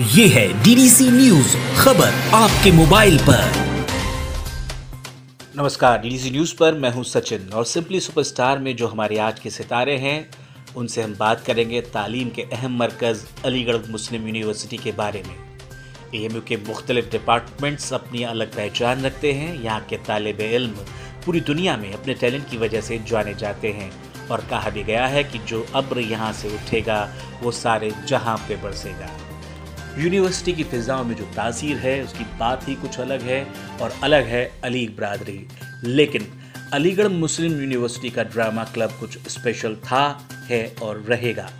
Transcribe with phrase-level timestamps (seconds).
[0.00, 3.52] ये है DDC news खबर आपके मोबाइल पर।
[5.56, 9.50] नमस्कार डीडीसी न्यूज़ पर मैं हूँ सचिन और सिंपली सुपरस्टार में जो हमारे आज के
[9.50, 10.28] सितारे हैं,
[10.76, 15.34] उनसे हम बात करेंगे तालीम के अहम मरकज़ अलीगढ़ मुस्लिम यूनिवर्सिटी के बारे में।
[16.14, 20.86] ए के मुख्तलिफ़ डिपार्टमेंट्स अपनी अलग पहचान रखते हैं, यहाँ के तालब इल्म
[21.26, 23.90] पूरी दुनिया में अपने टैलेंट की वजह से जाने जाते हैं
[24.30, 27.08] और कहा भी गया है कि जो अब्र यहाँ से उठेगा,
[27.42, 29.10] वो सारे जहाँ पे बरसेगा।
[29.98, 33.46] यूनिवर्सिटी की फिजाओं में जो तासीर है, उसकी बात ही कुछ अलग है
[33.80, 35.48] और अलग है अली बरदरी।
[35.84, 36.28] लेकिन
[36.72, 41.50] अलीगढ़ मुस्लिम यूनिवर्सिटी का ड्रामा क्लब कुछ स्पेशल था, है और रहेगा।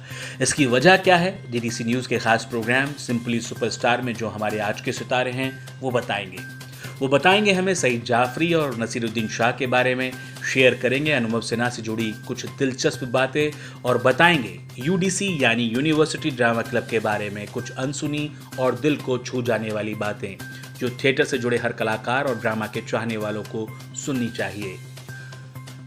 [0.43, 1.51] इसकी वजह क्या है?
[1.51, 5.91] डीडीसी न्यूज़ के खास प्रोग्राम, सिंपली सुपरस्टार में जो हमारे आज के सितारे हैं, वो
[5.91, 6.64] बताएँगे।
[7.01, 10.13] वो बताएँगे हमें सईद जाफरी और नसीरुद्दीन शाह के बारे में,
[10.53, 13.51] शेयर करेंगे अनुभव सिन्हा से जुड़ी कुछ दिलचस्प बातें
[13.85, 18.31] और बताएँगे यूडीसी यानी यूनिवर्सिटी ड्रामा क्लब के बारे में कुछ अनसुनी
[18.61, 20.37] और दिल को छू जाने वाली बातें,
[20.79, 24.77] जो थिएटर से जुड़े हर कलाकार और ड्रामा के चाहने वालों को सुननी चाहिए।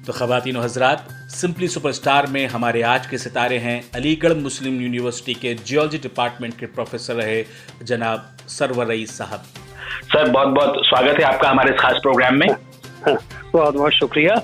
[0.06, 5.54] तो खवातीन हजरात सिंपली सुपरस्टार में हमारे आज के सितारे हैं। अलीगढ़ मुस्लिम यूनिवर्सिटी के
[5.56, 7.44] जियोलॉजी डिपार्टमेंट के प्रोफेसर रहे
[7.84, 9.44] जनाब सरवर रईस साहब।
[9.88, 12.48] सर बहुत बहुत स्वागत है आपका हमारे इस खास प्रोग्राम में।
[13.08, 14.36] बहुत बहुत शुक्रिया।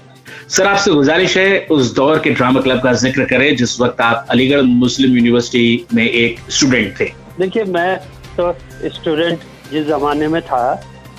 [0.50, 4.26] सर आपसे गुजारिश है उस दौर के ड्रामा क्लब का ज़िक्र करें जिस वक्त आप
[4.30, 7.06] अलीगढ़ मुस्लिम यूनिवर्सिटी में एक स्टूडेंट थे।
[7.40, 7.98] देखिए मैं
[8.38, 8.52] तो
[8.90, 9.40] स्टूडेंट
[9.72, 10.64] जिस जमाने में था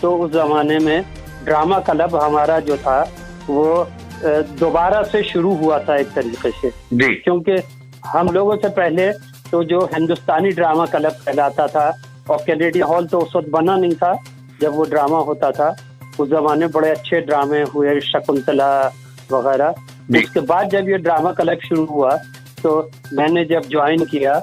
[0.02, 1.04] तो उस जमाने में
[1.44, 3.00] ड्रामा क्लब हमारा जो था
[3.48, 3.66] वो
[4.60, 7.56] दोबारा से शुरू हुआ था एक तरीके से। जी। क्योंकि
[8.06, 9.10] हम लोगों से पहले
[9.50, 11.90] तो जो हिंदुस्तानी ड्रामा क्लब कहलाता था
[12.30, 14.14] और कैनेडियन हॉल तो उस वक्त बना नहीं था
[14.60, 15.74] जब वो ड्रामा होता था।
[16.20, 18.68] उस जमाने बड़े अच्छे ड्रामे हुए शकुंतला
[19.32, 19.74] वगैरह।
[20.18, 22.16] उसके बाद जब ये ड्रामा क्लब शुरू हुआ
[22.62, 24.38] तो मैंने जब ज्वाइन किया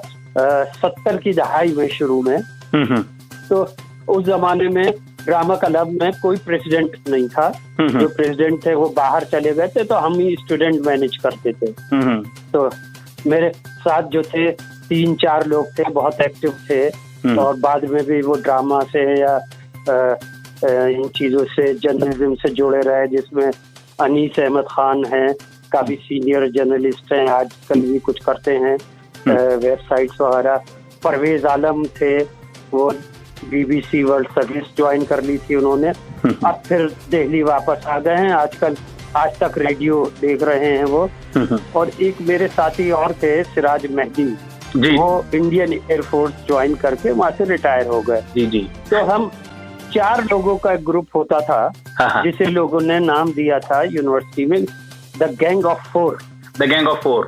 [0.74, 3.02] सत्तर की दहाई में शुरू में हम्म, हम्म।
[3.48, 3.62] तो
[4.08, 4.92] उस जमाने में
[5.24, 7.46] ड्रामा क्लब में कोई प्रेसिडेंट नहीं था।
[7.80, 11.52] हम्म, जो प्रेसिडेंट थे वो बाहर चले गए थे तो हम ही स्टूडेंट मैनेज करते
[11.52, 11.66] थे।
[12.52, 12.68] तो
[13.26, 14.50] मेरे साथ जो थे
[14.88, 16.88] तीन चार लोग थे बहुत एक्टिव थे।
[17.38, 19.36] और बाद में भी वो ड्रामा से या
[20.88, 23.50] इन चीज़ों से जर्नलिज्म से जुड़े रहे जिसमें
[24.00, 25.32] अनीस अहमद खान हैं
[25.72, 28.76] काफ़ी सीनियर जर्नलिस्ट हैं आजकल भी कुछ करते हैं
[29.28, 30.56] वेबसाइट्स वगैरह।
[31.04, 32.18] परवेज आलम थे
[32.72, 32.90] वो
[33.50, 38.32] बीबीसी वर्ल्ड सर्विस ज्वाइन कर ली थी उन्होंने। अब फिर दिल्ली वापस आ गए हैं
[38.32, 38.76] आजकल
[39.16, 41.08] आज तक रेडियो देख रहे हैं वो।
[41.76, 44.24] और एक मेरे साथी और थे सिराज मेहदी।
[44.76, 48.60] वो इंडियन एयरफोर्स ज्वाइन करके वहाँ से रिटायर हो गए जी जी
[48.90, 49.30] तो हम
[49.94, 51.60] चार लोगों का एक ग्रुप होता था
[51.98, 54.64] हाँ, हाँ। जिसे लोगों ने नाम दिया था यूनिवर्सिटी में
[55.18, 56.18] the gang of four
[56.58, 57.26] the gang of four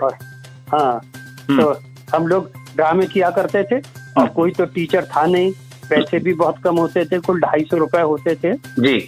[0.72, 1.00] हाँ
[1.50, 1.80] हम्म। तो
[2.14, 5.52] हम लोग ड्रामे किया करते थे और हम्म। कोई तो टीचर था नहीं
[5.88, 8.98] पैसे भी बहुत कम होते थे कुल ढाई सौ रुपए होते थे जी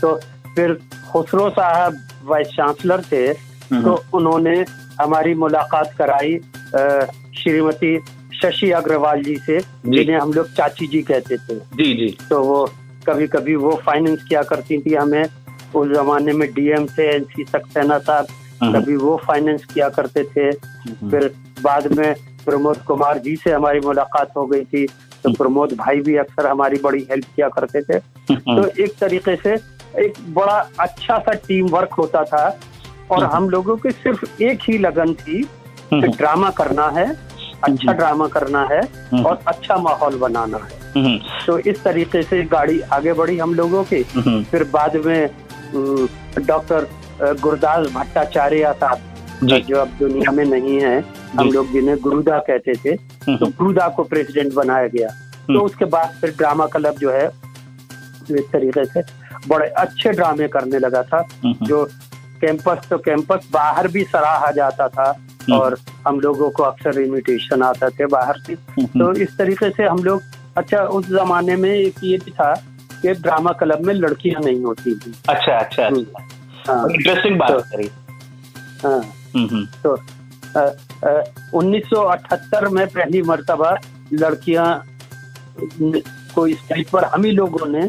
[0.00, 0.14] तो
[0.54, 0.78] फिर
[1.12, 4.64] खुसरो साहब वाइस चांसलर थे हम्म। तो उन्होंने
[5.00, 6.38] हमारी मुलाकात कराई
[7.38, 7.98] श्रीमती
[8.42, 12.70] शशि अग्रवाल जी से जिन्हें हम लोग चाची जी कहते थे। जी जी। तो वो
[13.06, 15.24] कभी कभी वो फाइनेंस किया करती थी हमें।
[15.74, 18.26] उस जमाने में डीएम थे एनसी सक्सेना साहब
[18.62, 22.14] हम्म। कभी वो फाइनेंस किया करते थे। हम्म। फिर बाद में
[22.46, 26.46] प्रमोद कुमार जी से हमारी मुलाकात हो गई थी। तो हम्म। प्रमोद भाई भी अक्सर
[26.46, 27.98] हमारी बड़ी हेल्प किया करते थे।
[28.34, 29.54] तो एक तरीके से
[30.04, 32.60] एक बड़ा अच्छा सा टीम वर्क होता था।
[33.10, 35.48] और हम लोगों की सिर्फ़ एक ही लगन थी
[35.92, 37.06] कि ड्रामा करना है
[37.64, 38.80] अच्छा ड्रामा करना है
[39.22, 44.02] और अच्छा माहौल बनाना है। तो इस तरीके से गाड़ी आगे बढ़ी हम लोगों की।
[44.44, 45.28] फिर बाद में
[46.38, 46.86] डॉक्टर
[47.40, 49.00] गुरदास भट्टाचार्य साहब
[49.44, 50.98] जो। अब दुनिया में नहीं है
[51.34, 52.96] हम लोग जिन्हें गुरुदा कहते थे
[53.28, 55.08] तो गुरुदा को प्रेसिडेंट बनाया गया।
[55.46, 57.26] तो उसके बाद फिर ड्रामा क्लब जो है
[58.30, 59.02] इस तरीके से
[59.48, 61.84] बड़े अच्छे ड्रामे करने लगा था। जो
[62.40, 65.12] कैंपस तो कैंपस बाहर भी सराहा जाता था।
[65.52, 70.02] और हम लोगों को अक्सर इन्विटेशन आता थे बाहर से। तो इस तरीके से हम
[70.04, 70.22] लोग
[70.56, 72.52] अच्छा उस जमाने में एक ये भी था
[73.02, 77.88] कि ड्रामा क्लब में लड़कियाँ नहीं होती थी। अच्छा अच्छा इंटरेस्टिंग बात करी
[78.82, 79.00] हाँ
[79.82, 79.90] तो
[81.58, 83.76] उन्नीस सौ अठहत्तर में पहली मरतबा
[84.12, 84.68] लड़कियाँ
[86.34, 87.88] को स्टेज पर हम ही लोगों ने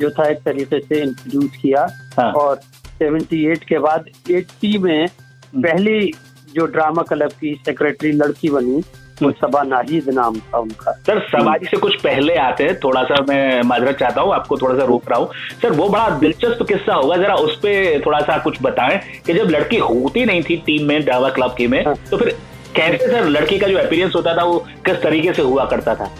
[0.00, 1.86] जो था एक तरीके से इंट्रोड्यूस किया।
[2.18, 2.32] हाँ.
[2.32, 2.60] और
[3.02, 5.08] 78 के बाद 80 में
[5.54, 6.12] पहली
[6.54, 8.82] जो ड्रामा क्लब की सेक्रेटरी लड़की बनी
[9.22, 13.20] वो सबा नाहिद नाम था उनका। सर सवारी से कुछ पहले आते हैं थोड़ा सा
[13.28, 15.28] मैं माजरत चाहता हूँ आपको थोड़ा सा रोक रहा हूँ।
[15.62, 19.50] सर वो बड़ा दिलचस्प किस्सा होगा जरा उस पर थोड़ा सा कुछ बताएँ कि जब
[19.50, 22.36] लड़की होती नहीं थी टीम में ड्रामा क्लब की में हाँ। तो फिर
[22.76, 26.10] कैसे सर लड़की का जो अपीरियंस होता था वो किस तरीके से हुआ करता था?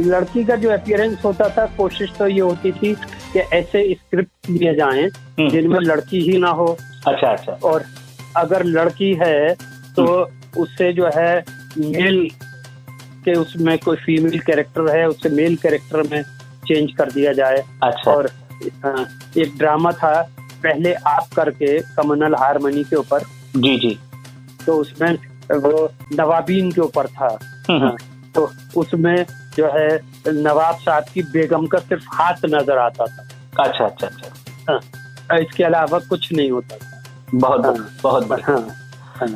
[0.00, 2.94] लड़की का जो अपियरेंस होता था कोशिश तो ये होती थी
[3.32, 6.76] कि ऐसे स्क्रिप्ट लिए जाएँ हम्म। जिनमें लड़की ही ना हो।
[7.06, 7.84] अच्छा अच्छा। और
[8.36, 9.54] अगर लड़की है
[9.96, 10.06] तो
[10.58, 11.32] उससे जो है
[11.78, 12.28] मेल
[13.24, 16.22] के उसमें कोई फीमेल कैरेक्टर है उसे मेल कैरेक्टर में
[16.66, 18.30] चेंज कर दिया जाए। अच्छा। और
[18.84, 19.06] हाँ,
[19.38, 20.20] एक ड्रामा था
[20.62, 23.24] पहले आप करके कमनल हारमनी के ऊपर।
[23.56, 23.98] जी जी।
[24.66, 25.12] तो उसमें
[25.52, 27.38] वो नवाबीन के ऊपर था।
[27.70, 27.96] हम्म, हाँ,
[28.34, 29.24] तो उसमें
[29.56, 29.88] जो है
[30.28, 33.28] नवाब साहब की बेगम का सिर्फ़ हाथ नज़र आता था।
[33.58, 36.89] अच्छा अच्छा अच्छा। इसके अलावा कुछ नहीं होता था।
[37.34, 38.76] बहुत हाँ। बहुत बढ़िया। हाँ,
[39.16, 39.28] हाँ,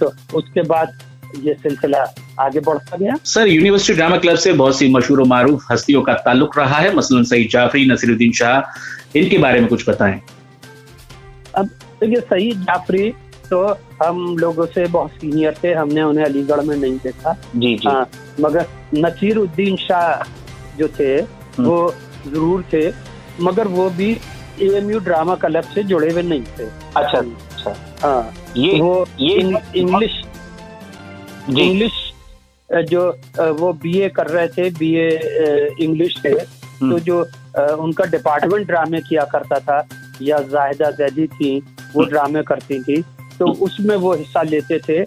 [0.00, 0.98] तो उसके बाद
[1.38, 2.04] ये सिलसिला
[2.40, 6.58] आगे बढ़ता गया। सर यूनिवर्सिटी ड्रामा क्लब से बहुत सी मशहूर मारूफ हस्तियों का ताल्लुक
[6.58, 10.20] रहा है। मसलन सईद जाफरी नसीरुद्दीन शाह इनके बारे में कुछ बताएँ।
[11.58, 13.10] देखिए सईद जाफरी
[13.50, 13.66] तो
[14.02, 18.08] हम लोगों से बहुत सीनियर थे। हमने उन्हें अलीगढ़ में नहीं देखा। जी जी। हाँ
[18.40, 20.22] मगर नसीरुद्दीन शाह
[20.78, 21.20] जो थे
[21.60, 21.94] वो
[22.26, 22.88] ज़रूर थे।
[23.40, 24.12] मगर वो भी
[24.62, 26.64] एएमयू ड्रामा क्लब से जुड़े हुए नहीं थे।
[26.96, 29.34] अच्छा अच्छा। हाँ। ये वो ये
[29.76, 30.22] इंग्लिश
[31.48, 31.92] इंग्लिश
[32.90, 33.08] जो।
[33.60, 35.08] वो बीए कर रहे थे बीए
[35.84, 37.20] इंग्लिश से हम्म। तो जो
[37.82, 39.86] उनका डिपार्टमेंट ड्रामे किया करता था
[40.22, 43.00] या जाहिदा जैदी थी वो हम्म। ड्रामे करती थी
[43.38, 45.02] तो उसमें वो हिस्सा लेते थे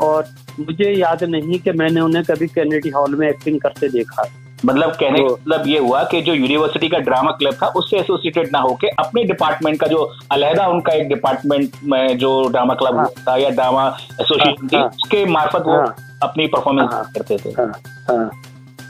[0.00, 0.26] और
[0.60, 4.22] मुझे याद नहीं कि मैंने उन्हें कभी कैनेडी हॉल में एक्टिंग करते देखा।
[4.64, 7.98] मतलब कहने का तो- मतलब ये हुआ कि जो यूनिवर्सिटी का ड्रामा क्लब था उससे
[7.98, 12.96] एसोसिएटेड ना होके अपने डिपार्टमेंट का जो अलहदा उनका एक डिपार्टमेंट में जो ड्रामा क्लब
[12.96, 17.36] हाँ। था या ड्रामा एसोसिएशन थी हाँ। उसके मार्फत वो हाँ। अपनी परफॉर्मेंस हाँ। करते
[17.36, 17.72] थे। हाँ
[18.10, 18.30] हाँ।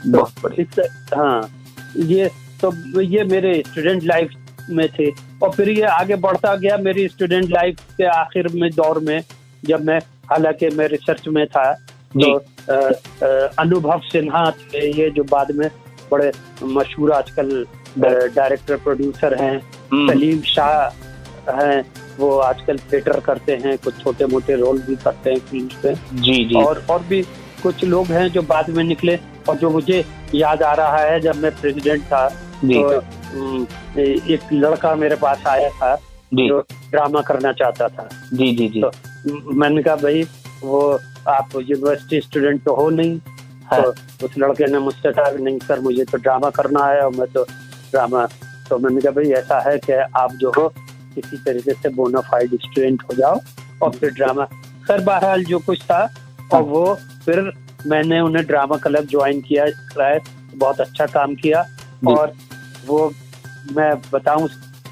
[0.07, 0.83] बहुत बढ़िया।
[1.17, 1.49] हाँ
[1.95, 2.31] ये
[2.63, 4.29] तो ये मेरे स्टूडेंट लाइफ
[4.69, 5.11] में थे।
[5.43, 9.21] और फिर ये आगे बढ़ता गया मेरी स्टूडेंट लाइफ के आखिर में दौर में
[9.65, 12.39] जब मैं हालाँकि मैं रिसर्च में था। तो
[12.69, 15.69] अनुभव सिन्हा थे ये जो बाद में
[16.11, 16.31] बड़े
[16.63, 17.65] मशहूर आजकल
[17.99, 19.55] डायरेक्टर प्रोड्यूसर हैं।
[19.91, 21.83] हम्म, सलीम शाह हैं
[22.19, 26.43] वो आजकल थिएटर करते हैं कुछ छोटे मोटे रोल भी करते हैं फ़िल्म पे। जी
[26.45, 27.21] जी। और और भी
[27.63, 29.17] कुछ लोग हैं जो बाद में निकले
[29.49, 30.03] और जो मुझे
[30.35, 32.27] याद आ रहा है जब मैं प्रेसिडेंट था
[32.63, 33.01] तो
[34.33, 35.95] एक लड़का मेरे पास आया था
[36.33, 36.59] जो।
[36.91, 38.91] ड्रामा करना चाहता था। जी जी जी। तो
[39.53, 40.23] मैंने कहा भाई
[40.63, 40.81] वो
[41.27, 43.19] आप यूनिवर्सिटी स्टूडेंट तो हो नहीं
[43.71, 47.11] हाँ। तो उस लड़के ने मुझसे कहा नहीं सर मुझे तो ड्रामा करना है और
[47.15, 47.43] मैं तो
[47.91, 48.25] ड्रामा
[48.69, 50.67] तो मैंने कहा भाई ऐसा है कि आप जो हो
[51.15, 53.39] किसी तरीके से बोनाफाइड स्टूडेंट हो जाओ
[53.83, 54.45] और फिर ड्रामा
[54.87, 56.01] सर बहरहाल जो कुछ था
[56.53, 56.83] और वो
[57.25, 57.51] फिर
[57.87, 60.19] मैंने उन्हें ड्रामा क्लब ज्वाइन किया कराया
[60.55, 61.65] बहुत अच्छा काम किया।
[62.07, 62.33] और
[62.87, 63.11] वो
[63.75, 64.47] मैं बताऊँ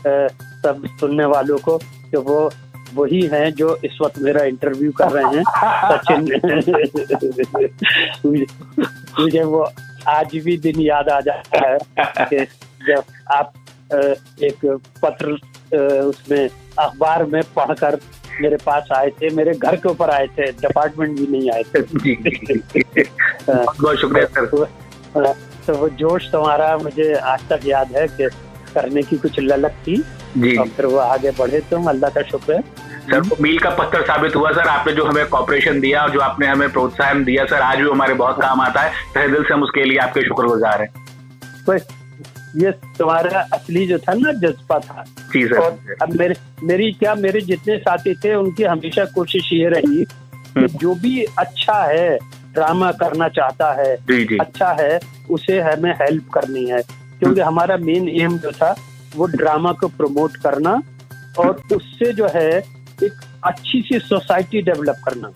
[0.05, 2.49] सब सुनने वालों को कि वो
[2.97, 5.43] वही हैं जो इस वक्त मेरा इंटरव्यू कर रहे हैं
[5.91, 6.23] सचिन।
[9.19, 9.71] मुझे वो
[10.07, 11.77] आज भी दिन याद आ जाता है
[12.25, 12.45] कि
[12.87, 13.53] जब आप
[14.43, 15.31] एक पत्र
[16.01, 16.49] उसमें
[16.79, 17.99] अखबार में पढ़कर
[18.41, 21.81] मेरे पास आए थे मेरे घर के ऊपर आए थे डिपार्टमेंट भी नहीं आए थे।
[21.81, 24.65] बहुत बहुत शुक्रिया सर। तो,
[25.67, 28.29] तो वो जोश तुम्हारा मुझे आज तक याद है कि
[28.73, 30.03] करने की कुछ ललक थी
[30.37, 32.63] जी। और फिर वो आगे बढ़े तुम। अल्लाह का शुक्र है।
[33.11, 36.19] सर वो मील का पत्थर साबित हुआ सर। आपने जो हमें कॉपरेशन दिया और जो
[36.19, 39.53] आपने हमें प्रोत्साहन दिया सर आज भी हमारे बहुत काम आता है। तहे दिल से
[39.53, 40.89] हम उसके लिए आपके शुक्रगुजार हैं।
[42.57, 47.41] ये तुम्हारा असली जो था ना जज्बा था। जी और अब मेरे मेरी क्या मेरे
[47.41, 52.17] जितने साथी थे उनकी हमेशा कोशिश ये रही कि हम्म। जो भी अच्छा है
[52.53, 54.99] ड्रामा करना चाहता है जी जी। अच्छा है
[55.29, 56.81] उसे हमें हेल्प करनी है।
[57.19, 58.75] क्योंकि हमारा मेन एम जो था
[59.15, 60.81] वो ड्रामा को प्रमोट करना
[61.39, 63.13] और उससे जो है एक
[63.45, 65.31] अच्छी सी सोसाइटी डेवलप करना।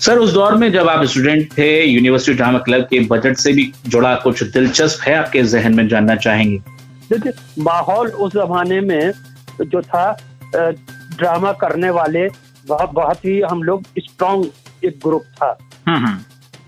[0.00, 3.72] सर उस दौर में जब आप स्टूडेंट थे यूनिवर्सिटी ड्रामा क्लब के बजट से भी
[3.86, 6.58] जुड़ा कुछ दिलचस्प है आपके जहन में जानना चाहेंगे?
[7.10, 7.32] देखिए
[7.62, 9.12] माहौल उस जमाने में
[9.60, 10.04] जो था
[10.56, 12.28] ड्रामा करने वाले
[12.66, 14.50] बहुत बहुत ही हम लोग स्ट्रॉन्ग
[14.84, 15.56] एक ग्रुप था।
[15.88, 16.18] हम्म हम्म।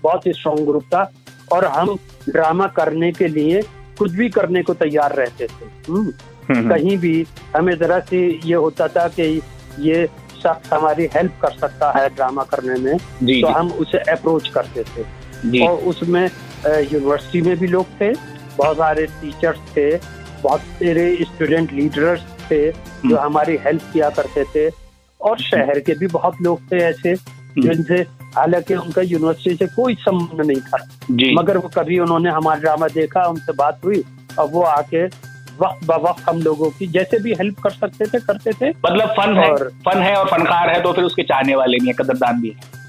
[0.03, 1.11] बहुत ही स्ट्रॉन्ग ग्रुप था
[1.53, 1.95] और हम
[2.29, 3.61] ड्रामा करने के लिए
[3.97, 7.25] कुछ भी करने को तैयार रहते थे। हम्म, कहीं भी
[7.55, 9.41] हमें जरा से ये होता था कि
[9.79, 10.05] ये
[10.43, 14.47] शख्स हमारी हेल्प कर सकता है ड्रामा करने में जी तो जी। हम उसे अप्रोच
[14.47, 15.03] करते थे।
[15.49, 16.23] जी। और उसमें
[16.67, 18.13] यूनिवर्सिटी में भी लोग थे
[18.57, 19.89] बहुत सारे टीचर्स थे
[20.43, 24.69] बहुत सारे स्टूडेंट लीडर्स थे जो हमारी हेल्प किया करते थे।
[25.21, 27.15] और शहर के भी बहुत लोग थे ऐसे
[27.57, 27.95] जिनसे
[28.35, 30.77] हालाँकि उनका यूनिवर्सिटी से कोई संबंध नहीं था।
[31.41, 34.03] मगर वो कभी उन्होंने हमारा ड्रामा देखा उनसे बात हुई
[34.39, 35.07] और वो आके
[35.59, 39.09] वक्त ब वक्त हम लोगों की जैसे भी हेल्प कर सकते थे करते थे। मतलब
[39.09, 41.95] फन है और- फन है और फनकार है तो फिर उसके चाहने वाले भी हैं
[41.95, 42.81] कदरदान भी है।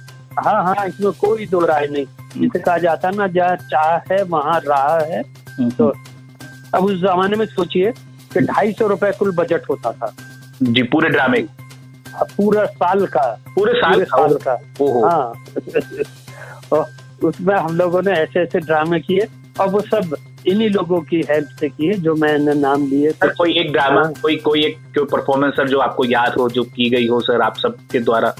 [0.44, 2.06] हाँ हाँ इसमें कोई दो राय नहीं।
[2.40, 5.22] जिसे कहा जाता है ना जहाँ चाह है वहाँ राह है।
[5.70, 5.94] तो
[6.74, 7.92] अब उस जमाने में सोचिए
[8.32, 10.14] कि ढाई सौ रुपए कुल बजट होता था।
[10.62, 11.44] जी पूरे ड्रामे
[12.22, 15.32] पूरा साल का। पूरे साल पूरे साल का। हाँ।
[17.24, 19.26] उसमें हम लोगों ने ऐसे ऐसे ड्रामे किए।
[19.60, 20.16] और वो सब
[20.46, 24.12] इन्हीं लोगों की हेल्प से किए जो मैंने नाम लिए सर कोई एक ड्रामा हाँ।
[24.22, 27.40] कोई कोई एक कोई परफॉर्मेंस सर जो आपको याद हो जो की गई हो सर
[27.40, 28.34] आप सबके द्वारा?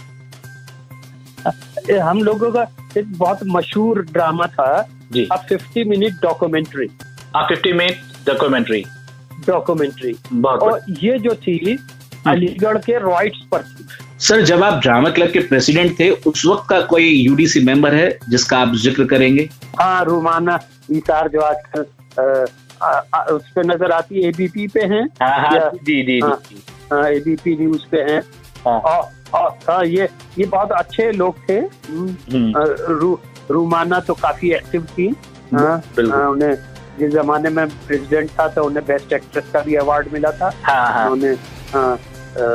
[2.03, 2.67] हम लोगों का
[2.99, 4.71] एक बहुत मशहूर ड्रामा था
[5.13, 6.89] जी। अब फिफ्टी मिनट डॉक्यूमेंट्री
[7.37, 8.85] आप फिफ्टी मिनट डॉक्यूमेंट्री
[9.47, 11.79] डॉक्यूमेंट्री बहुत और ये जो थी
[12.27, 13.85] अलीगढ़ के रॉइट्स पर थी।
[14.21, 18.19] सर जब आप ड्रामा क्लब के प्रेसिडेंट थे उस वक्त का कोई यूडीसी मेंबर है
[18.29, 19.49] जिसका आप ज़िक्र करेंगे?
[19.79, 20.59] हाँ रुमाना
[20.91, 21.81] ईसार जो आजकल
[23.35, 25.07] उस पे नज़र आती है एबीपी पे हैं?
[25.23, 28.19] हाँ हाँ या- जी जी हाँ। एबीपी न्यूज़ पे है।
[28.69, 28.81] हाँ।
[29.35, 30.09] और, हाँ, ये
[30.39, 32.53] ये बहुत अच्छे लोग थे। हम्म,
[32.99, 33.19] रू,
[33.51, 35.17] रूमाना तो काफ़ी एक्टिव थी।
[35.55, 36.55] हाँ। हाँ, उन्हें
[36.99, 40.93] जिस जमाने में प्रेसिडेंट था तो उन्हें बेस्ट एक्ट्रेस का भी अवार्ड मिला था। हाँ
[40.93, 41.09] हाँ।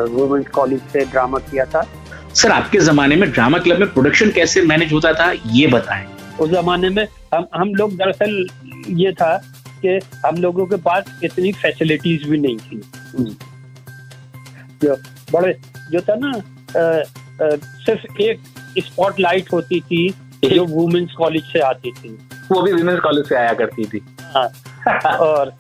[0.05, 1.88] वुमेन्स कॉलेज से ड्रामा किया था।
[2.34, 6.07] सर आपके जमाने में ड्रामा क्लब में प्रोडक्शन कैसे मैनेज होता था ये बताएँ।
[6.39, 8.48] उस जमाने में हम हम लोग दरअसल
[8.89, 9.38] ये था
[9.86, 12.81] कि हम लोगों के पास इतनी फैसिलिटीज़ भी नहीं थी।
[14.84, 14.96] जो
[15.31, 15.57] बड़े
[15.91, 17.03] जो था ना अ,
[17.41, 18.39] अ, सिर्फ़ एक
[18.79, 20.10] स्पॉटलाइट होती थी
[20.46, 22.10] जो वुमेन्स कॉलेज से आती थी।
[22.51, 24.01] वो भी वुमेन्स कॉलेज से आया करती थी।
[25.19, 25.53] और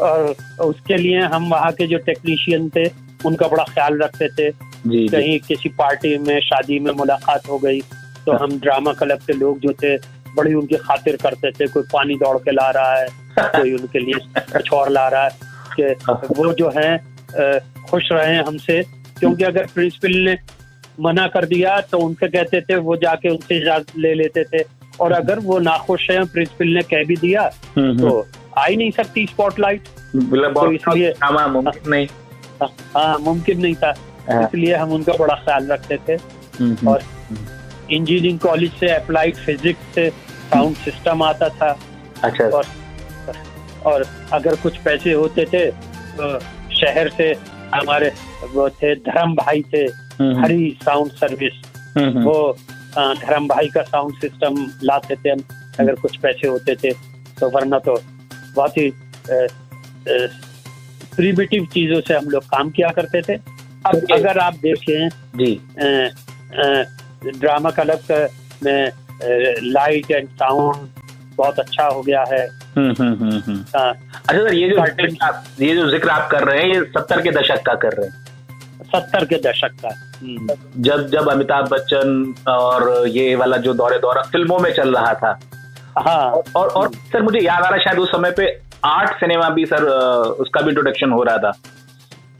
[0.00, 2.86] और उसके लिए हम वहाँ के जो टेक्नीशियन थे
[3.24, 7.58] उनका बड़ा ख्याल रखते थे। जी जी। कहीं किसी पार्टी में शादी में मुलाकात हो
[7.58, 7.80] गई
[8.26, 12.14] तो हम ड्रामा क्लब के लोग जो थे बड़ी उनकी खातिर करते थे। कोई पानी
[12.14, 15.30] दौड़ के ला रहा है कोई उनके लिए कुछ और ला रहा है
[15.80, 16.98] कि वो जो है
[17.90, 18.82] खुश रहे हमसे।
[19.18, 20.36] क्योंकि अगर प्रिंसिपल ने
[21.00, 24.64] मना कर दिया तो उनसे कहते थे वो जाके उनसे इजाज़त ले लेते थे।
[25.00, 28.26] और अगर वो नाखुश है प्रिंसिपल ने कह भी दिया हम्म, तो
[28.58, 29.82] आ ही नहीं सकती स्पॉटलाइट
[30.46, 32.06] तो इसलिए- मुमकिन नहीं।
[32.96, 33.94] हाँ मुमकिन नहीं था।
[34.30, 36.12] हाँ। इसलिए हम उनका बड़ा ख्याल रखते थे।
[36.60, 37.02] हम्म, और
[37.90, 40.10] इंजीनियरिंग कॉलेज से अप्लाइड फिजिक्स से
[40.50, 41.76] साउंड सिस्टम आता था।
[42.24, 42.64] अच्छा। और
[43.86, 45.64] और अगर कुछ पैसे होते थे
[46.18, 46.38] तो
[46.76, 47.34] शहर से
[47.74, 48.12] हमारे
[48.52, 51.62] वो थे धर्म भाई थे हम्म, हरी साउंड सर्विस
[51.96, 52.56] हम्म, हम्म, वो
[52.96, 55.42] धर्म भाई का साउंड सिस्टम लाते थे हम
[55.80, 56.90] अगर कुछ पैसे होते थे
[57.40, 57.98] तो वरना तो
[58.54, 58.90] बहुत ही
[61.16, 63.34] प्रिमिटिव चीज़ों से हम लोग काम किया करते थे।
[63.86, 65.08] अब अगर आप देखें
[65.40, 65.54] जी।
[67.38, 68.26] ड्रामा क्लब का
[68.62, 68.90] में
[69.22, 70.88] लाइट एंड साउंड
[71.36, 72.46] बहुत अच्छा हो गया है।
[72.76, 76.68] हम्म, हम्म, हम्म। हाँ, अच्छा सर ये जो ये जो ज़िक्र आप कर रहे हैं
[76.68, 78.24] ये सत्तर के दशक का कर रहे हैं?
[78.86, 79.88] सत्तर के दशक का।
[80.82, 85.38] जब जब अमिताभ बच्चन और ये वाला जो दौरे दौरा फ़िल्मों में चल रहा था।
[85.98, 88.46] हाँ। और और सर मुझे याद आ रहा है शायद उस समय पे
[88.84, 89.84] आर्ट सिनेमा भी सर
[90.40, 91.52] उसका भी इंट्रोडक्शन हो रहा था।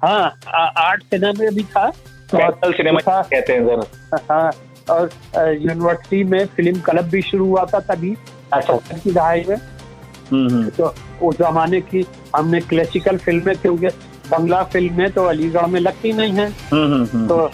[0.05, 1.91] हाँ आर्ट सिनेमा भी था।
[2.33, 4.51] सिनेमा था। कहते हैं सर। हाँ।
[4.91, 8.17] और यूनिवर्सिटी में फ़िल्म क्लब भी शुरू हुआ था तभी
[8.53, 12.05] अच्छा की दहाई में तो उस जमाने की
[12.37, 13.89] हमने क्लासिकल फ़िल्में क्योंकि
[14.31, 17.51] बंगला फ़िल्में तो अलीगढ़ में लगती नहीं है। हम्म, हम्म, हम्म। तो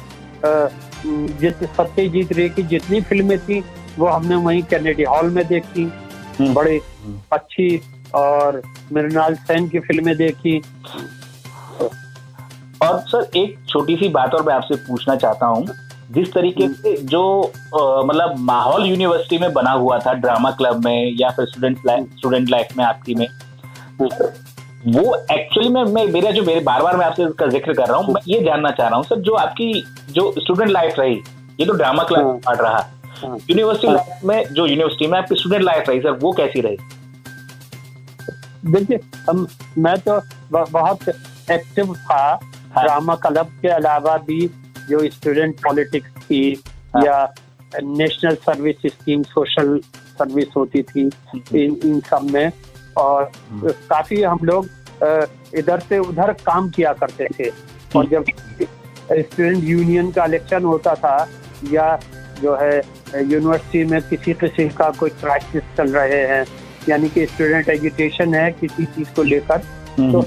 [1.40, 3.62] जित सत्यजीत रे की जितनी फ़िल्में थी
[3.98, 5.84] वो हमने वहीं कैनेडी हॉल में देखी।
[6.40, 6.78] बड़ी
[7.32, 7.80] अच्छी
[8.14, 8.60] और
[8.92, 10.58] मृणाल सेन की फ़िल्में देखी।
[12.82, 15.66] और सर एक छोटी सी बात और मैं आपसे पूछना चाहता हूँ।
[16.12, 17.22] जिस तरीके से जो
[17.74, 21.78] मतलब माहौल यूनिवर्सिटी में बना हुआ था ड्रामा क्लब में या फिर स्टूडेंट
[22.18, 23.26] स्टूडेंट लाइफ में आपकी में
[24.88, 27.98] वो एक्चुअली में मैं मेरा जो मेरे बार बार मैं आपसे इसका ज़िक्र कर रहा
[27.98, 29.72] हूँ मैं ये जानना चाह रहा हूँ सर जो आपकी
[30.10, 31.14] जो स्टूडेंट लाइफ रही
[31.60, 32.78] ये तो ड्रामा क्लब हाँ। पढ़ रहा
[33.22, 36.60] हाँ। यूनिवर्सिटी हाँ। लाइफ में जो यूनिवर्सिटी में आपकी स्टूडेंट लाइफ रही सर वो कैसी
[36.60, 36.76] रही
[38.66, 38.98] देखिए
[39.30, 39.46] हम
[39.78, 40.20] मैं तो
[40.52, 42.24] बहुत एक्टिव था
[42.74, 44.46] हाँ। ड्रामा क्लब के अलावा भी
[44.92, 46.42] जो स्टूडेंट पॉलिटिक्स थी
[46.94, 47.18] हाँ। या
[47.82, 49.78] national service scheme social
[50.18, 52.52] service होती थी इन इन सब में।
[52.98, 53.30] और
[53.64, 54.68] काफ़ी हम लोग
[55.58, 57.50] इधर से उधर काम किया करते थे।
[57.96, 61.16] और जब स्टूडेंट यूनियन का इलेक्शन होता था
[61.72, 61.86] या
[62.42, 62.76] जो है
[63.14, 66.44] यूनिवर्सिटी में किसी किस्म का कोई क्राइसिस चल रहे हैं
[66.88, 69.58] यानी कि स्टूडेंट एजुकेशन है किसी चीज़ को लेकर
[69.98, 70.20] तो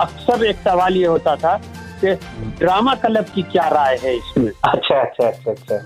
[0.00, 1.60] अक्सर एक सवाल ये होता था
[2.04, 5.78] ड्रामा क्लब की क्या राय है इसमें अच्छा अच्छा अच्छा अच्छा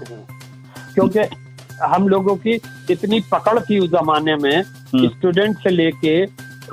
[0.95, 1.21] क्योंकि
[1.83, 6.25] हम लोगों की इतनी पकड़ थी उस जमाने में हम्म। स्टूडेंट से लेके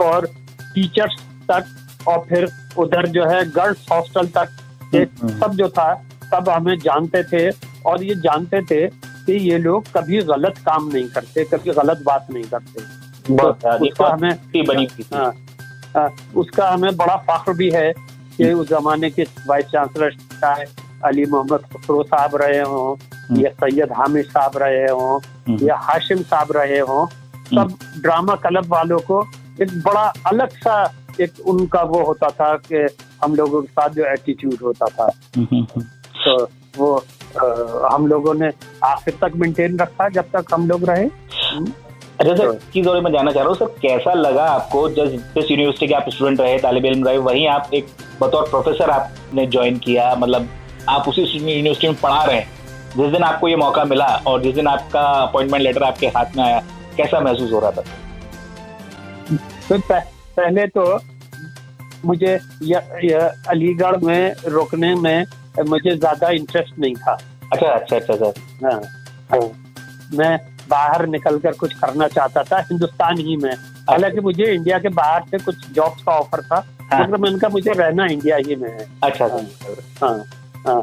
[0.04, 0.28] और
[0.76, 1.16] टीचर्स
[1.52, 4.58] तक और फिर उधर जो है गर्ल्स हॉस्टल तक
[4.94, 5.94] ये हम्म। सब जो था
[6.26, 7.50] सब हमें जानते थे
[7.86, 8.88] और ये जानते थे
[9.26, 12.84] कि ये लोग कभी गलत काम नहीं करते कभी गलत बात नहीं करते
[13.28, 13.50] तो
[13.86, 15.34] उसका हमें बनी थी हाँ,
[15.98, 17.92] हाँ, उसका हमें बड़ा फख्र भी है
[18.44, 20.66] कि उस जमाने के वाइस चांसलर चाहे
[21.10, 22.96] अली मोहम्मद खुसरो साहब रहे हों
[23.42, 27.06] या सैयद हामिद साहब रहे हों हम्म। या हाशिम साहब रहे हों
[27.56, 29.22] सब ड्रामा क्लब वालों को
[29.62, 30.76] एक बड़ा अलग सा
[31.22, 32.88] एक उनका वो होता था कि
[33.24, 35.08] हम लोगों के साथ जो एटीट्यूड होता था।
[36.26, 36.38] तो
[36.78, 38.52] वो अ, हम लोगों ने
[38.86, 41.04] आखिर तक मेंटेन रखा जब तक हम लोग रहे।
[42.20, 44.88] अच्छा सर की दौरे में जानना चाह रहा हूँ सर कैसा लगा आपको?
[44.90, 47.88] जिस जिस यूनिवर्सिटी के आप स्टूडेंट रहे तालब इल्म रहे वहीं आप एक
[48.22, 50.48] बतौर प्रोफेसर आपने ज्वाइन किया मतलब
[50.90, 52.50] आप उसी यूनिवर्सिटी में पढ़ा रहे हैं।
[52.98, 56.44] जिस दिन आपको ये मौका मिला और जिस दिन आपका अपॉइंटमेंट लेटर आपके हाथ में
[56.44, 56.60] आया
[56.98, 57.84] कैसा महसूस हो रहा था?
[59.70, 61.00] तो पहले तो
[62.06, 62.34] मुझे
[63.50, 65.26] अलीगढ़ में रोकने में
[65.68, 67.18] मुझे ज़्यादा इंटरेस्ट नहीं था।
[67.54, 68.34] अच्छा अच्छा अच्छा सर
[68.66, 68.82] हाँ,
[69.32, 69.40] हाँ।
[70.14, 70.38] मैं
[70.70, 73.54] बाहर निकलकर कुछ करना चाहता था हिंदुस्तान ही में।
[73.90, 76.64] हालाँकि मुझे इंडिया के बाहर से कुछ जॉब्स का ऑफ़र था
[76.94, 79.26] हाँ। मगर मैंने कहा मुझे रहना इंडिया ही में है। अच्छा
[80.02, 80.18] हाँ
[80.68, 80.82] हाँ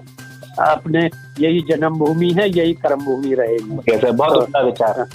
[0.66, 1.04] अपने
[1.40, 5.06] यही जन्मभूमि है यही कर्म भूमि रहेगी बहुत उम्दा विचार।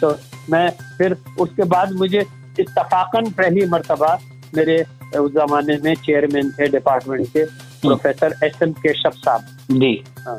[0.00, 0.16] तो
[0.50, 2.24] मैं फिर उसके बाद मुझे
[2.60, 4.18] इत्तफाकन पहली मरतबा
[4.56, 4.82] मेरे
[5.18, 7.44] उस जमाने में चेयरमैन थे डिपार्टमेंट के
[7.80, 10.38] प्रोफेसर एस एम केशव साहब। जी। हाँ।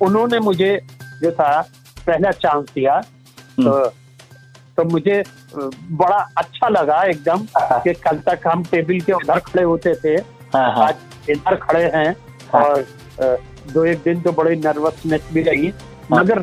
[0.00, 0.70] उन्होंने मुझे
[1.22, 1.60] जो था
[2.06, 3.00] पहला चांस दिया।
[3.58, 3.86] तो
[4.76, 5.22] तो मुझे
[5.54, 10.14] बड़ा अच्छा लगा एकदम कि कल तक हम टेबल के उधर खड़े होते थे।
[10.54, 12.10] हाँ हाँ। आज इधर खड़े हैं
[12.52, 12.84] हाँ। और
[13.72, 16.42] दो एक दिन तो बड़ी नर्वसनेस भी रही। हाँ। मगर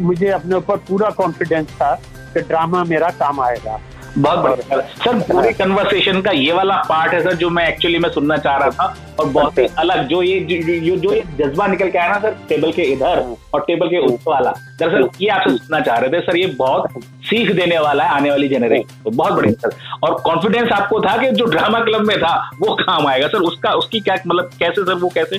[0.00, 1.94] मुझे अपने ऊपर पूरा कॉन्फिडेंस था
[2.34, 3.78] कि ड्रामा मेरा काम आएगा।
[4.18, 8.08] बहुत बढ़िया। सर पूरे कन्वर्सेशन का ये वाला पार्ट है सर जो मैं एक्चुअली में
[8.10, 11.90] सुनना चाह रहा था और बहुत ही अलग जो ये जो, जो, ये जज्बा निकल
[11.90, 13.24] के आया ना सर टेबल के इधर
[13.54, 17.00] और टेबल के उस वाला। दरअसल ये आपसे सुनना चाह रहे थे सर ये बहुत
[17.24, 21.16] सीख देने वाला है आने वाली जनरेशन को। बहुत बढ़िया सर। और कॉन्फिडेंस आपको था
[21.16, 23.38] कि जो ड्रामा क्लब में था वो काम आएगा सर?
[23.40, 25.36] उसका उसकी क्या मतलब कैसे सर वो कैसे?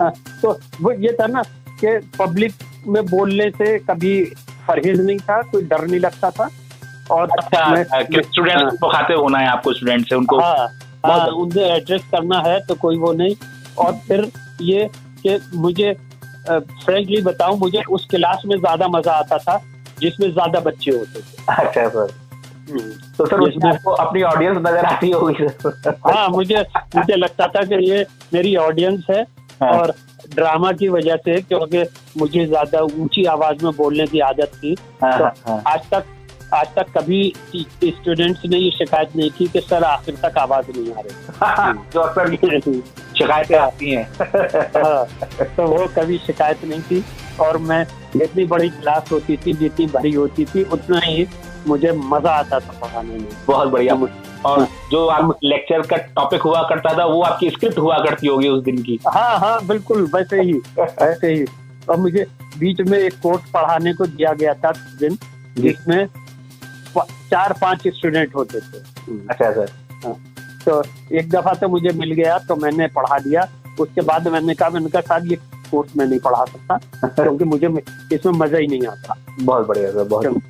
[0.00, 1.42] हाँ, तो वो ये था ना
[1.80, 2.52] कि पब्लिक
[2.86, 4.20] में बोलने से कभी
[4.68, 6.48] परहेज नहीं था कोई डर नहीं लगता था।
[7.12, 10.68] और अच्छा स्टूडेंट्स को खाते होना है आपको स्टूडेंट से उनको हाँ
[11.06, 13.34] हाँ उन्हें एड्रेस करना है तो कोई वो नहीं
[13.78, 14.30] और फिर
[14.62, 14.88] ये
[15.22, 15.92] कि मुझे
[16.46, 19.60] फ्रेंकली बताऊँ मुझे उस क्लास में ज़्यादा मज़ा आता था
[20.00, 22.14] जिसमें ज़्यादा बच्चे होते थे अच्छा सर
[22.70, 25.46] हम्म। तो सर उसमें आपको अपनी ऑडियंस नज़र आती होगी
[26.06, 26.64] हाँ मुझे
[26.96, 29.22] मुझे लगता था कि ये मेरी ऑडियंस है
[29.62, 29.94] हाँ। और
[30.34, 31.84] ड्रामा की वजह से क्योंकि
[32.18, 36.04] मुझे ज़्यादा ऊँची आवाज़ में बोलने की आदत थी तो। आज तक
[36.54, 40.92] आज तक कभी स्टूडेंट्स ने ये शिकायत नहीं की कि सर आखिर तक आवाज़ नहीं
[40.92, 42.70] आ रही। जो अक्सर
[43.18, 44.04] शिकायतें आती हैं।
[44.84, 45.04] हाँ,
[45.56, 47.04] तो वो कभी शिकायत नहीं थी
[47.40, 47.84] और मैं
[48.16, 51.26] जितनी बड़ी क्लास होती थी जितनी भरी होती थी उतना ही
[51.66, 53.94] मुझे मज़ा आता था पढ़ाने में। बहुत बढ़िया।
[54.46, 58.48] और जो आप लेक्चर का टॉपिक हुआ करता था वो आपकी स्क्रिप्ट हुआ करती होगी
[58.48, 61.44] उस दिन की। हाँ हाँ बिल्कुल वैसे ही वैसे ही।
[61.90, 62.26] और मुझे
[62.58, 65.18] बीच में एक कोर्स पढ़ाने को दिया गया था दिन
[65.58, 66.06] जिसमें
[66.98, 68.78] चार पाँच स्टूडेंट होते थे।
[69.30, 69.70] अच्छा सर।
[70.64, 70.82] तो
[71.16, 73.48] एक दफ़ा तो मुझे मिल गया तो मैंने पढ़ा दिया।
[73.80, 75.36] उसके बाद मैंने कहा मैंने कहा साहब ये
[75.70, 76.76] कोर्स मैं नहीं पढ़ा सकता
[77.22, 77.68] क्योंकि मुझे
[78.12, 80.40] इसमें मज़ा ही नहीं आता। बहुत बढ़िया सर बहुत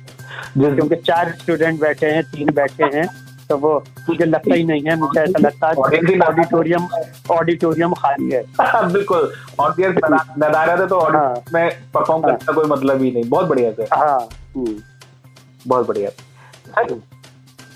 [0.57, 3.07] क्योंकि चार स्टूडेंट बैठे हैं तीन बैठे हैं
[3.49, 3.71] तो वो
[4.09, 6.87] मुझे लगता ही नहीं है मुझे ऐसा लगता है ऑडिटोरियम
[7.31, 8.43] ऑडिटोरियम खाली है।
[8.91, 9.95] बिल्कुल ऑडियंस
[10.37, 13.87] नदारा थे तो ऑडियंस में परफॉर्म करने का कोई मतलब ही नहीं। बहुत बढ़िया सर।
[13.93, 14.19] हाँ।
[14.55, 14.75] हम्म।
[15.67, 16.09] बहुत बढ़िया।
[16.77, 16.99] सर,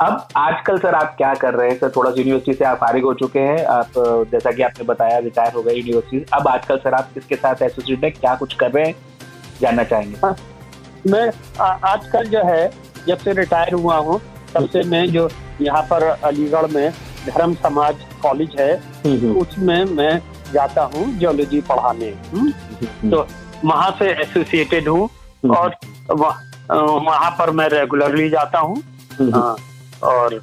[0.01, 1.77] अब आजकल सर आप क्या कर रहे हैं?
[1.79, 3.91] सर थोड़ा सा यूनिवर्सिटी से आप फारिग हो चुके हैं। आप
[4.31, 8.03] जैसा कि आपने बताया रिटायर हो गए यूनिवर्सिटी अब आजकल सर आप किसके साथ एसोसिएट
[8.03, 8.11] हैं?
[8.13, 8.95] क्या कुछ कर रहे हैं?
[9.61, 10.35] जानना चाहेंगे। हाँ,
[11.07, 11.31] मैं
[11.61, 12.69] आजकल जो है
[13.07, 14.19] जब से रिटायर हुआ हूँ
[14.53, 15.29] तब से मैं जो
[15.61, 16.91] यहाँ पर अलीगढ़ में
[17.27, 18.73] धर्म समाज कॉलेज है
[19.35, 20.19] उसमें मैं
[20.53, 23.09] जाता हूँ जियोलॉजी पढ़ाने। हम्म?
[23.11, 23.25] तो
[23.65, 25.09] वहाँ से एसोसिएटेड हूँ
[25.51, 25.75] और
[26.71, 28.81] वह- पर मैं रेगुलरली जाता हूँ।
[29.33, 29.55] हाँ,
[30.03, 30.33] और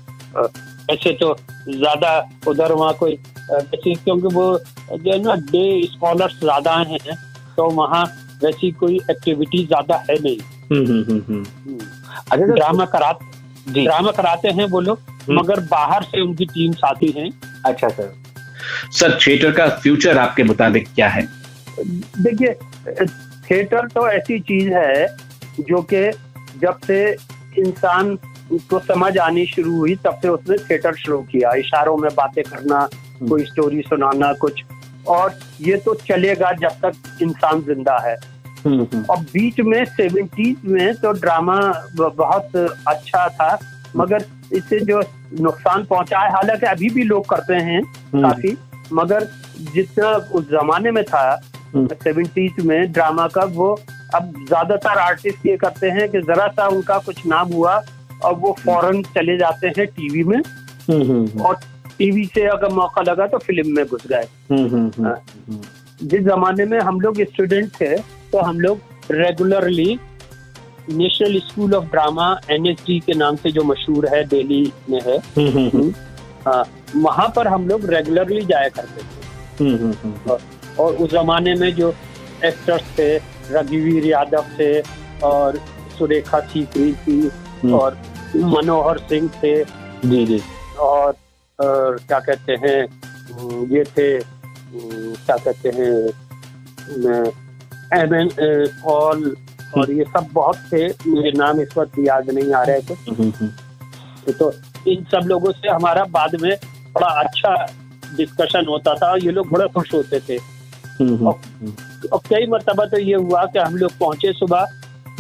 [0.90, 1.34] ऐसे तो
[1.68, 3.18] ज़्यादा उधर वहाँ कोई
[3.50, 4.58] वैसे क्योंकि वो
[4.92, 7.16] जो है ना डे स्कॉलर्स ज़्यादा हैं
[7.56, 8.04] तो वहाँ
[8.44, 10.38] वैसी कोई एक्टिविटी ज़्यादा है नहीं।
[12.32, 14.98] अच्छा ड्रामा कराते जी। ड्रामा कराते हैं वो लोग
[15.30, 17.30] मगर बाहर से उनकी टीम साथी हैं।
[17.66, 18.12] अच्छा सर।
[18.92, 21.28] सर थिएटर का फ्यूचर आपके मुताबिक क्या है?
[21.80, 22.54] देखिए
[23.50, 25.06] थिएटर तो ऐसी चीज़ है
[25.60, 26.10] जो कि
[26.60, 27.00] जब से
[27.58, 28.14] इंसान
[28.70, 32.86] को समझ आनी शुरू हुई तब से उसने थिएटर शुरू किया। इशारों में बातें करना
[33.28, 34.62] कोई स्टोरी सुनाना कुछ।
[35.08, 38.16] और ये तो चलेगा जब तक इंसान ज़िंदा है।
[38.66, 41.58] और बीच में सेवेंटीज में तो ड्रामा
[42.00, 42.56] बहुत
[42.88, 43.58] अच्छा था
[43.96, 45.00] मगर इससे जो
[45.40, 47.82] नुकसान पहुँचा है हालाँकि अभी भी लोग करते हैं
[48.14, 48.56] काफ़ी
[48.92, 49.28] मगर
[49.74, 51.24] जितना उस जमाने में था
[51.76, 53.74] सेवेंटीज में ड्रामा का वो
[54.14, 57.74] अब ज़्यादातर आर्टिस्ट ये करते हैं कि जरा सा उनका कुछ नाम हुआ
[58.24, 60.38] और वो फ़ौरन चले जाते हैं टीवी में।
[61.42, 61.58] और
[61.98, 64.26] टीवी से अगर मौका लगा तो फ़िल्म में घुस गए।
[65.02, 65.16] हाँ।
[66.02, 67.96] जिस जमाने में हम लोग स्टूडेंट थे
[68.32, 69.98] तो हम लोग regularly
[70.90, 75.18] national school of drama NSD के नाम से जो मशहूर है दिल्ली में है।
[76.46, 76.64] हाँ
[76.96, 79.22] वहाँ पर हम लोग रेगुलरली जाया करते थे।
[80.82, 81.94] और उस जमाने में जो
[82.44, 83.16] एक्टर्स थे
[83.50, 84.80] रघुवीर यादव थे
[85.24, 85.58] और
[85.98, 87.96] सुरेखा सीकरी थी और
[88.36, 89.54] मनोहर सिंह थे।
[90.08, 90.40] जी जी।
[90.80, 91.14] और,
[91.58, 92.78] और क्या कहते हैं
[93.72, 94.08] ये थे
[94.74, 95.92] क्या कहते हैं
[98.00, 99.36] एम एन पॉल
[99.78, 103.22] और ये सब बहुत थे। मुझे नाम इस वक्त याद नहीं आ रहे थे हम्म,
[103.22, 104.52] हम्म, हम्म। तो
[104.90, 106.50] इन सब लोगों से हमारा बाद में
[106.94, 107.54] बड़ा अच्छा
[108.16, 110.36] डिस्कशन होता था और ये लोग बड़े खुश होते थे।
[111.26, 111.40] और,
[112.12, 114.66] और कई मरतबा तो ये हुआ कि हम लोग पहुँचे सुबह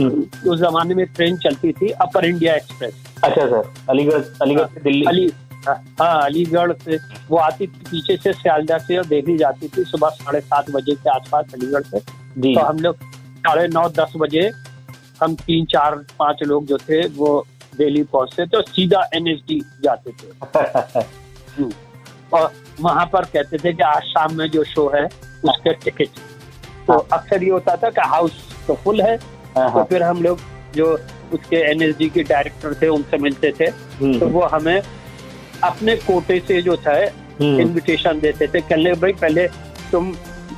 [0.00, 2.94] उस जमाने में ट्रेन चलती थी अपर इंडिया एक्सप्रेस।
[3.24, 5.32] अच्छा सर अलीगढ़ अलीगढ़ से दिल्ली। अली
[5.68, 6.96] हाँ अलीगढ़ से।
[7.28, 10.94] वो आती थी पीछे से सियालदा से और दिल्ली जाती थी सुबह साढ़े सात बजे
[10.94, 12.96] के आसपास अलीगढ़ से। तो हम लोग
[13.38, 14.50] साढ़े नौ दस बजे
[15.22, 21.00] हम तीन चार पाँच लोग जो थे वो दिल्ली पहुँचते तो सीधा एनएसडी जाते थे।
[21.56, 21.72] हम्म।
[22.32, 25.04] और वहाँ पर कहते थे कि आज शाम में जो शो है
[25.44, 26.20] उसके टिकट।
[26.86, 28.32] तो। अक्सर ये होता था कि हाउस
[28.66, 30.40] तो फुल है हाँ, तो हाँ। फिर हम लोग
[30.74, 30.86] जो
[31.32, 34.80] उसके एनएसडी के डायरेक्टर थे उनसे मिलते थे हम्म। तो वो हमें
[35.64, 39.46] अपने कोटे से जो था इनविटेशन हम्म। देते थे कहने भाई पहले
[39.92, 40.12] तुम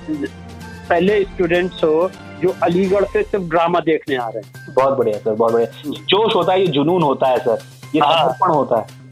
[0.08, 2.10] पहले स्टूडेंट्स हो
[2.42, 6.34] जो अलीगढ़ से सिर्फ़ ड्रामा देखने आ रहे हैं बहुत बढ़िया सर बहुत बढ़िया जोश
[6.34, 7.58] होता है ये जुनून होता है सर
[7.94, 9.04] ये हाँ। समर्पण होता है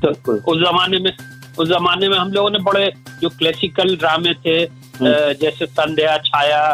[0.00, 1.10] तो उस जमाने में
[1.58, 6.66] उस जमाने में हम लोगों ने बड़े जो क्लासिकल ड्रामे थे हम्म। जैसे संध्या छाया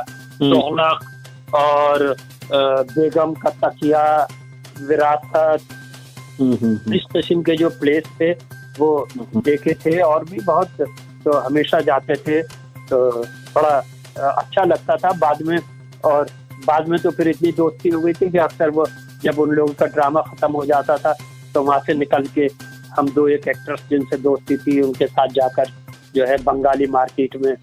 [0.42, 4.04] रौनक हम्म। और बेगम का तकिया
[4.80, 5.62] विरासत
[6.40, 8.32] हम्म, इस किस्म के जो प्लेस थे
[8.78, 10.80] वो देखे थे और भी बहुत
[11.24, 13.10] तो हमेशा जाते थे। तो
[13.54, 13.76] बड़ा
[14.30, 15.58] अच्छा लगता था बाद में।
[16.04, 16.30] और
[16.66, 18.86] बाद में तो फिर इतनी दोस्ती हो गई थी कि अक्सर वो
[19.24, 21.12] जब उन लोगों का ड्रामा खत्म हो जाता था
[21.54, 22.48] तो वहाँ से निकल के
[22.98, 25.70] हम दो एक एक्टर्स जिनसे दोस्ती थी उनके साथ जाकर
[26.14, 27.54] जो है बंगाली मार्केट में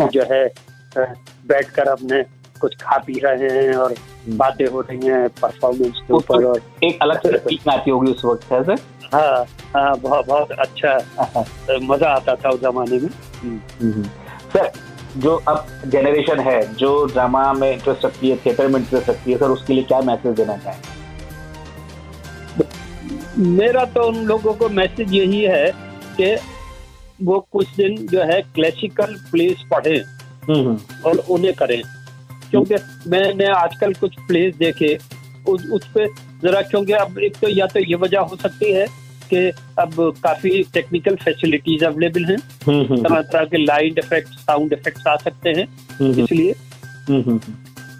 [0.00, 0.44] जो है
[1.48, 2.22] बैठकर अपने
[2.60, 3.94] कुछ खा पी रहे हैं और।
[4.36, 8.52] बातें हो रही हैं परफॉर्मेंस के ऊपर और एक अलग तरह आती होगी उस वक्त
[8.52, 8.78] है सर
[9.14, 9.44] हाँ
[9.76, 10.96] हाँ बहुत बहुत अच्छा
[11.82, 13.08] मज़ा आता था उस जमाने में
[13.42, 14.02] हम्म। हम्म,
[14.52, 14.70] सर
[15.16, 19.38] जो अब जनरेशन है जो ड्रामा में इंटरेस्ट रखती है थिएटर में इंटरेस्ट रखती है
[19.38, 20.94] सर उसके लिए क्या मैसेज देना चाहेंगे
[23.38, 25.70] मेरा तो उन लोगों को मैसेज यही है
[26.20, 26.36] कि
[27.22, 29.98] वो कुछ दिन जो है क्लासिकल प्लेस पढ़े।
[31.06, 31.82] और उन्हें करें।
[32.50, 32.74] क्योंकि
[33.10, 34.98] मैंने आजकल कुछ प्लेस देखे
[35.48, 36.06] उस उस पे
[36.42, 38.86] जरा क्योंकि अब एक तो या तो ये वजह हो सकती है
[39.30, 39.36] कि
[39.78, 45.06] अब काफ़ी टेक्निकल फैसिलिटीज़ अवेलेबल हैं। हम्म, हम्म, तरह तरह के लाइट इफ़ेक्ट साउंड इफेक्ट्स
[45.06, 45.66] आ सकते हैं।
[46.00, 46.52] हम्म, इसलिए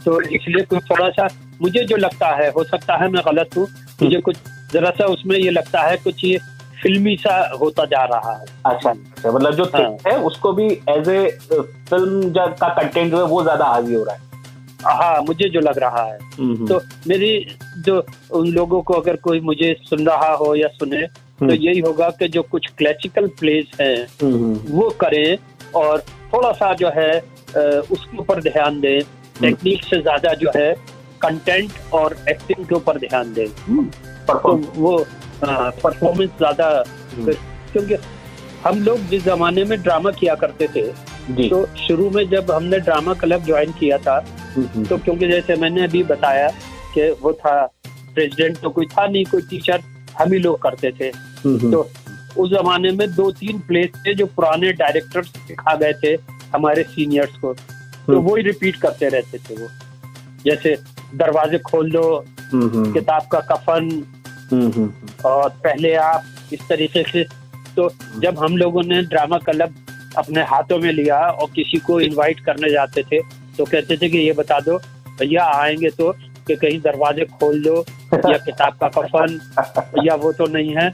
[0.04, 1.28] तो इसलिए कुछ थोड़ा सा
[1.62, 3.68] मुझे जो लगता है हो सकता है मैं गलत हूँ
[4.02, 4.36] मुझे कुछ
[4.72, 6.38] जरा सा उसमें ये लगता है कुछ ये
[6.82, 11.08] फिल्मी सा होता जा रहा है। अच्छा अच्छा मतलब जो हाँ। है उसको भी एज
[11.08, 14.24] ए फ़िल्म का कंटेंट जो है वो ज़्यादा हावी हो रहा है।
[14.86, 16.18] हाँ मुझे जो लग रहा है।
[16.66, 21.06] तो मेरी जो उन लोगों को अगर कोई मुझे सुन रहा हो या सुने
[21.38, 25.36] तो यही होगा कि जो कुछ क्लासिकल प्लेस हैं वो करें
[25.74, 26.00] और
[26.32, 27.18] थोड़ा सा जो है
[27.50, 29.00] उसके ऊपर ध्यान दें।
[29.40, 30.72] टेक्निक से ज़्यादा जो है
[31.22, 33.46] कंटेंट और एक्टिंग के ऊपर ध्यान दें।
[34.28, 34.98] तो वो
[35.44, 36.68] परफॉर्मेंस ज़्यादा
[37.72, 37.96] क्योंकि
[38.64, 43.14] हम लोग जिस जमाने में ड्रामा किया करते थे तो शुरू में जब हमने ड्रामा
[43.14, 44.18] क्लब ज्वाइन किया था
[44.88, 46.48] तो क्योंकि जैसे मैंने अभी बताया
[46.94, 47.54] कि वो था
[48.14, 49.80] प्रेसिडेंट तो कोई था नहीं कोई टीचर
[50.18, 51.10] हम ही लोग करते थे।
[51.44, 51.88] तो
[52.36, 56.12] उस जमाने में दो तीन प्लेस थे जो पुराने डायरेक्टर सिखा गए थे
[56.54, 57.52] हमारे सीनियर्स को।
[58.06, 59.68] तो वो ही रिपीट करते रहते थे वो।
[60.44, 60.76] जैसे
[61.14, 63.88] दरवाजे खोल दो किताब का कफन
[65.24, 67.24] और पहले आप इस तरीके से
[67.76, 69.74] तो जब हम लोगों ने ड्रामा क्लब
[70.18, 73.20] अपने हाथों में लिया और किसी को इनवाइट करने जाते थे
[73.58, 74.78] तो कहते थे कि ये बता दो
[75.20, 76.12] भैया आएँगे तो
[76.46, 79.40] कि कहीं दरवाजे खोल दो या किताब का कफन
[80.04, 80.90] या वो तो नहीं है।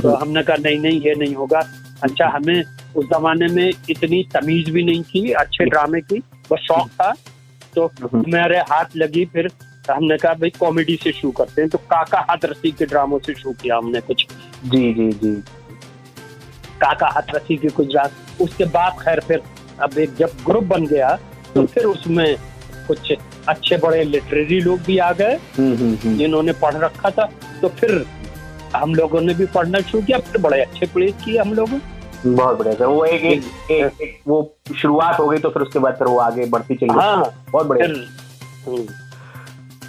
[0.00, 1.60] तो हमने कहा नहीं नहीं ये नहीं होगा।
[2.02, 2.64] अच्छा हमें
[2.96, 6.18] उस जमाने में इतनी तमीज भी नहीं थी अच्छे ड्रामे की
[6.52, 7.14] बस शौक था।
[7.74, 9.50] तो मेरे हाथ लगी फिर
[9.92, 13.54] हमने कहा भाई कॉमेडी से शुरू करते हैं। तो काका हाथ के ड्रामों से शुरू
[13.62, 14.26] किया हमने कुछ।
[14.64, 15.34] जी जी जी।
[16.80, 19.42] काका हाथ के कुछ ड्राम। उसके बाद खैर फिर
[19.82, 21.18] अब एक जब ग्रुप बन गया
[21.54, 22.36] तो फिर उसमें
[22.88, 23.12] कुछ
[23.48, 27.24] अच्छे बड़े लिटरेरी लोग भी आ गए हम्म, हम्म, हम्म। जिन्होंने पढ़ रखा था।
[27.62, 28.06] तो फिर
[28.76, 31.78] हम लोगों ने भी पढ़ना शुरू किया फिर बड़े अच्छे प्लेस किए हम लोगों।
[32.26, 35.78] बहुत बढ़िया सर। वो एक एक, एक, एक वो शुरुआत हो गई तो फिर उसके
[35.78, 38.86] बाद फिर वो आगे बढ़ती चली हाँ। बहुत बढ़िया। हम्म,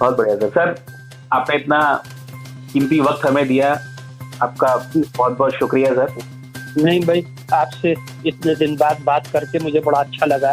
[0.00, 0.74] बहुत बढ़िया सर। सर
[1.32, 1.80] आपने इतना
[2.72, 3.72] कीमती वक्त हमें दिया।
[4.42, 6.14] आपका बहुत बहुत शुक्रिया सर।
[6.78, 7.94] नहीं भाई आपसे
[8.26, 10.52] इतने दिन बाद बात करके मुझे बड़ा अच्छा लगा।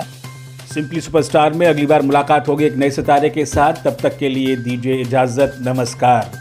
[0.73, 4.29] सिंपली सुपरस्टार में अगली बार मुलाकात होगी एक नए सितारे के साथ। तब तक के
[4.29, 6.31] लिए दीजिए इजाज़त नमस्कार।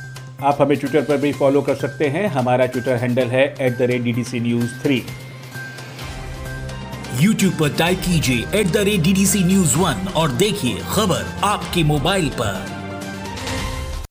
[0.43, 3.83] आप हमें ट्विटर पर भी फॉलो कर सकते हैं। हमारा ट्विटर हैंडल है at the
[3.91, 5.03] rate D D C news three
[7.21, 11.27] YouTube पर टाइप कीजिए at the rate D D C news one और देखिए खबर
[11.45, 12.82] आपके मोबाइल पर।